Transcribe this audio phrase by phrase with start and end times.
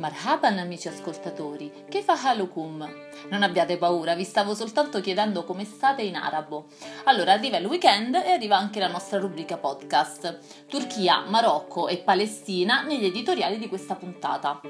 [0.00, 2.88] Marhaban amici ascoltatori, che fa halukum?
[3.28, 6.68] Non abbiate paura, vi stavo soltanto chiedendo come state in arabo.
[7.04, 10.38] Allora arriva il weekend e arriva anche la nostra rubrica podcast.
[10.66, 14.62] Turchia, Marocco e Palestina negli editoriali di questa puntata.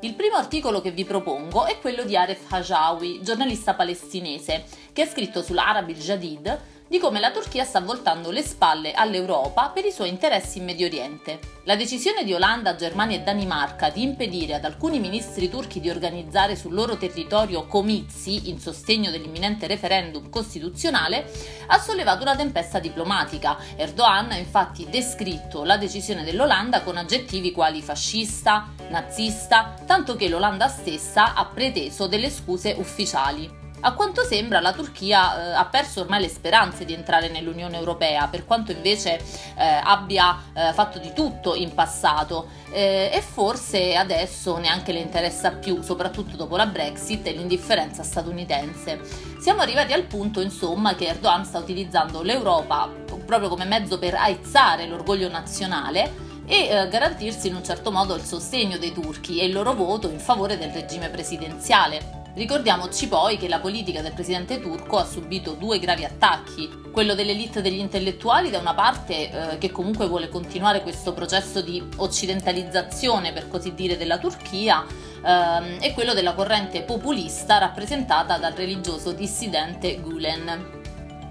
[0.00, 5.06] Il primo articolo che vi propongo è quello di Aref Hajawi, giornalista palestinese, che ha
[5.06, 9.92] scritto sull'Arab il Jadid di come la Turchia sta voltando le spalle all'Europa per i
[9.92, 11.38] suoi interessi in Medio Oriente.
[11.64, 16.56] La decisione di Olanda, Germania e Danimarca di impedire ad alcuni ministri turchi di organizzare
[16.56, 21.30] sul loro territorio comizi in sostegno dell'imminente referendum costituzionale
[21.66, 23.58] ha sollevato una tempesta diplomatica.
[23.76, 30.68] Erdogan ha infatti descritto la decisione dell'Olanda con aggettivi quali fascista, nazista, tanto che l'Olanda
[30.68, 33.57] stessa ha preteso delle scuse ufficiali.
[33.80, 38.26] A quanto sembra la Turchia eh, ha perso ormai le speranze di entrare nell'Unione Europea,
[38.26, 39.18] per quanto invece
[39.56, 45.52] eh, abbia eh, fatto di tutto in passato eh, e forse adesso neanche le interessa
[45.52, 49.00] più, soprattutto dopo la Brexit e l'indifferenza statunitense.
[49.40, 52.90] Siamo arrivati al punto, insomma, che Erdogan sta utilizzando l'Europa
[53.24, 58.22] proprio come mezzo per aizzare l'orgoglio nazionale e eh, garantirsi in un certo modo il
[58.22, 62.26] sostegno dei turchi e il loro voto in favore del regime presidenziale.
[62.38, 67.60] Ricordiamoci poi che la politica del presidente turco ha subito due gravi attacchi, quello dell'elite
[67.60, 73.48] degli intellettuali da una parte eh, che comunque vuole continuare questo processo di occidentalizzazione per
[73.48, 80.77] così dire della Turchia ehm, e quello della corrente populista rappresentata dal religioso dissidente Gulen.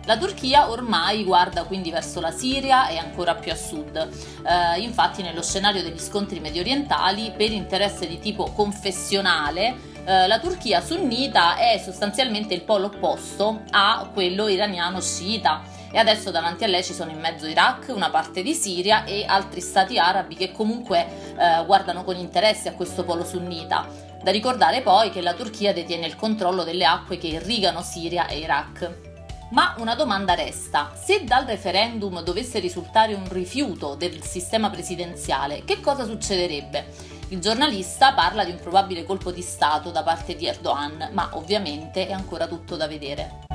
[0.08, 3.96] La Turchia ormai guarda quindi verso la Siria e ancora più a sud.
[3.98, 10.40] Eh, infatti nello scenario degli scontri medio orientali per interesse di tipo confessionale eh, la
[10.40, 16.68] Turchia sunnita è sostanzialmente il polo opposto a quello iraniano sciita e adesso davanti a
[16.68, 20.54] lei ci sono in mezzo Iraq, una parte di Siria e altri stati arabi che
[20.54, 21.06] comunque
[21.38, 23.86] eh, guardano con interesse a questo polo sunnita.
[24.24, 28.40] Da ricordare poi che la Turchia detiene il controllo delle acque che irrigano Siria e
[28.40, 29.07] Iraq.
[29.50, 35.80] Ma una domanda resta, se dal referendum dovesse risultare un rifiuto del sistema presidenziale, che
[35.80, 36.86] cosa succederebbe?
[37.30, 42.08] Il giornalista parla di un probabile colpo di Stato da parte di Erdogan, ma ovviamente
[42.08, 43.46] è ancora tutto da vedere.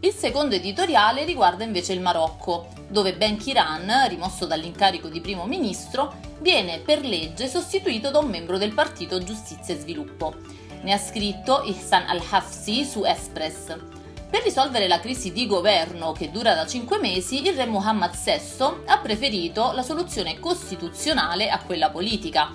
[0.00, 6.12] Il secondo editoriale riguarda invece il Marocco, dove Ben Kiran, rimosso dall'incarico di primo ministro,
[6.40, 10.34] viene per legge sostituito da un membro del partito Giustizia e Sviluppo.
[10.82, 13.76] Ne ha scritto Ihsan al-Hafsi su Espress.
[14.28, 18.82] Per risolvere la crisi di governo che dura da cinque mesi, il re Mohammed VI
[18.86, 22.50] ha preferito la soluzione costituzionale a quella politica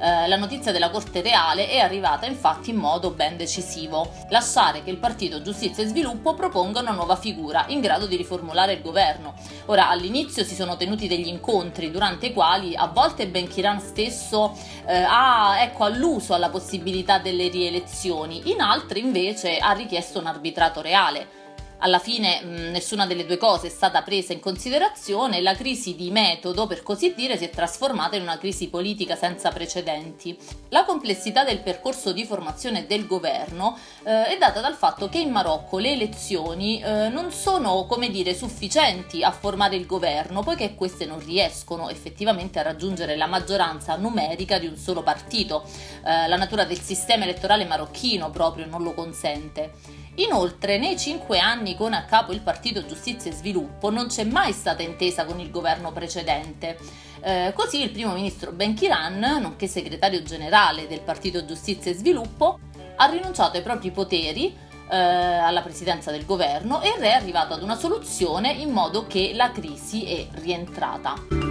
[0.00, 4.10] eh, la notizia della Corte Reale è arrivata infatti in modo ben decisivo.
[4.30, 8.72] Lasciare che il Partito Giustizia e Sviluppo proponga una nuova figura in grado di riformulare
[8.72, 9.34] il governo.
[9.66, 14.56] Ora, all'inizio si sono tenuti degli incontri durante i quali a volte Ben Kiran stesso
[14.86, 20.80] eh, ha ecco, alluso alla possibilità delle rielezioni, in altri invece ha richiesto un arbitrato
[20.80, 21.39] reale
[21.80, 26.10] alla fine mh, nessuna delle due cose è stata presa in considerazione la crisi di
[26.10, 30.38] metodo, per così dire, si è trasformata in una crisi politica senza precedenti.
[30.68, 35.30] La complessità del percorso di formazione del governo eh, è data dal fatto che in
[35.30, 41.06] Marocco le elezioni eh, non sono, come dire, sufficienti a formare il governo, poiché queste
[41.06, 45.64] non riescono effettivamente a raggiungere la maggioranza numerica di un solo partito.
[46.04, 49.72] Eh, la natura del sistema elettorale marocchino proprio non lo consente.
[50.16, 54.52] Inoltre, nei cinque anni con a capo il Partito Giustizia e Sviluppo non c'è mai
[54.52, 56.78] stata intesa con il governo precedente.
[57.22, 62.58] Eh, così il primo ministro Ben Kiran, nonché segretario generale del Partito Giustizia e Sviluppo,
[62.96, 64.54] ha rinunciato ai propri poteri
[64.90, 69.06] eh, alla presidenza del governo e il re è arrivato ad una soluzione in modo
[69.06, 71.49] che la crisi è rientrata.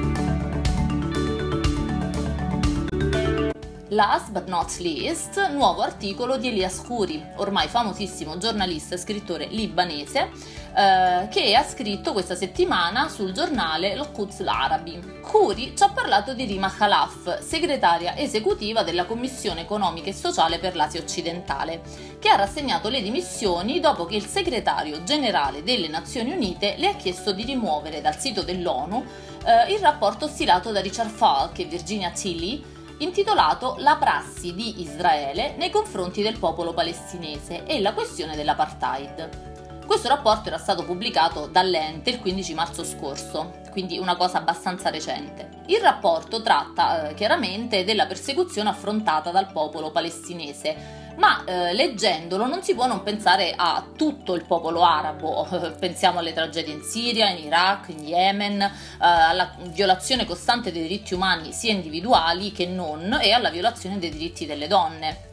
[3.92, 10.30] Last but not least, nuovo articolo di Elias Khoury, ormai famosissimo giornalista e scrittore libanese,
[10.76, 15.22] eh, che ha scritto questa settimana sul giornale Al-Quds Arabi.
[15.22, 20.76] Khoury ci ha parlato di Rima Khalaf, segretaria esecutiva della Commissione Economica e Sociale per
[20.76, 21.82] l'Asia Occidentale,
[22.20, 26.96] che ha rassegnato le dimissioni dopo che il segretario generale delle Nazioni Unite le ha
[26.96, 29.04] chiesto di rimuovere dal sito dell'ONU
[29.46, 35.56] eh, il rapporto stilato da Richard Falk e Virginia Tilly intitolato La prassi di Israele
[35.58, 39.48] nei confronti del popolo palestinese e la questione dell'apartheid.
[39.86, 45.50] Questo rapporto era stato pubblicato dall'ente il 15 marzo scorso, quindi una cosa abbastanza recente.
[45.68, 52.64] Il rapporto tratta eh, chiaramente della persecuzione affrontata dal popolo palestinese, ma eh, leggendolo non
[52.64, 57.46] si può non pensare a tutto il popolo arabo, pensiamo alle tragedie in Siria, in
[57.46, 63.32] Iraq, in Yemen, eh, alla violazione costante dei diritti umani sia individuali che non e
[63.32, 65.28] alla violazione dei diritti delle donne.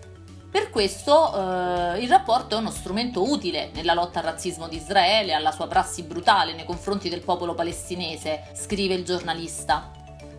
[0.50, 5.34] Per questo eh, il rapporto è uno strumento utile nella lotta al razzismo di Israele,
[5.34, 9.95] alla sua prassi brutale nei confronti del popolo palestinese, scrive il giornalista.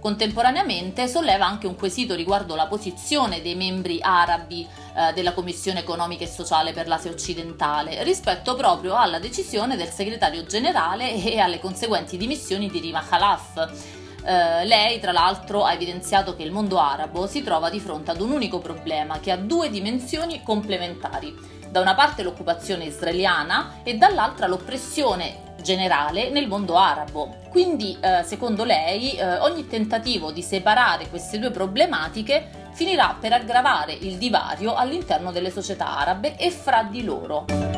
[0.08, 4.66] Contemporaneamente solleva anche un quesito riguardo la posizione dei membri arabi
[4.96, 10.46] eh, della Commissione economica e sociale per l'Asia occidentale rispetto proprio alla decisione del segretario
[10.46, 14.07] generale e alle conseguenti dimissioni di Rima Khalaf.
[14.28, 18.20] Eh, lei, tra l'altro, ha evidenziato che il mondo arabo si trova di fronte ad
[18.20, 21.34] un unico problema che ha due dimensioni complementari.
[21.70, 27.38] Da una parte l'occupazione israeliana e dall'altra l'oppressione generale nel mondo arabo.
[27.50, 33.94] Quindi, eh, secondo lei, eh, ogni tentativo di separare queste due problematiche finirà per aggravare
[33.94, 37.77] il divario all'interno delle società arabe e fra di loro.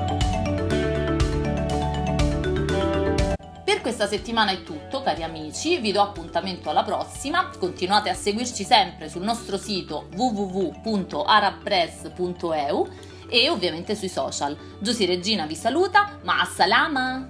[3.80, 7.50] Per questa settimana è tutto, cari amici, vi do appuntamento alla prossima.
[7.58, 12.90] Continuate a seguirci sempre sul nostro sito www.arabpress.eu
[13.30, 14.58] e ovviamente sui social.
[14.80, 17.26] Giusy Regina vi saluta, ma salama!